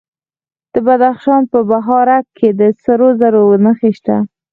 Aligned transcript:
د 0.73 0.75
بدخشان 0.87 1.41
په 1.51 1.59
بهارک 1.69 2.25
کې 2.37 2.49
د 2.59 2.61
سرو 2.83 3.09
زرو 3.19 3.43
نښې 3.65 3.91
شته. 3.97 4.17